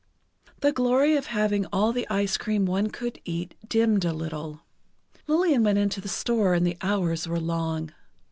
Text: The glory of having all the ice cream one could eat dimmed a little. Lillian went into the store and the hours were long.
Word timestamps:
The 0.61 0.71
glory 0.71 1.15
of 1.15 1.27
having 1.27 1.67
all 1.67 1.93
the 1.93 2.07
ice 2.09 2.35
cream 2.35 2.65
one 2.65 2.89
could 2.89 3.21
eat 3.23 3.53
dimmed 3.69 4.03
a 4.03 4.11
little. 4.13 4.61
Lillian 5.27 5.63
went 5.63 5.77
into 5.77 6.01
the 6.01 6.09
store 6.09 6.55
and 6.55 6.65
the 6.65 6.77
hours 6.81 7.27
were 7.27 7.39
long. 7.39 7.91